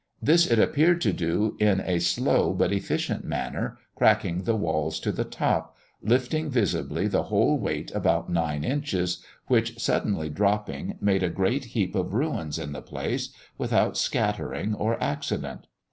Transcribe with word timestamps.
This 0.19 0.47
it 0.47 0.57
appeared 0.57 0.99
to 1.01 1.13
do 1.13 1.55
in 1.59 1.79
a 1.79 1.99
slow 1.99 2.53
but 2.53 2.71
efficient 2.73 3.23
manner, 3.23 3.77
cracking 3.93 4.45
the 4.45 4.55
walls 4.55 4.99
to 5.01 5.11
the 5.11 5.23
top, 5.23 5.77
lifting 6.01 6.49
visibly 6.49 7.07
the 7.07 7.21
whole 7.25 7.59
weight 7.59 7.91
about 7.93 8.27
nine 8.27 8.63
inches, 8.63 9.23
which 9.45 9.79
suddenly 9.79 10.27
dropping, 10.31 10.97
made 10.99 11.21
a 11.21 11.29
great 11.29 11.65
heap 11.77 11.93
of 11.93 12.15
ruins 12.15 12.57
in 12.57 12.71
the 12.71 12.81
place, 12.81 13.29
without 13.59 13.95
scattering 13.95 14.73
or 14.73 14.97
accident. 15.03 15.67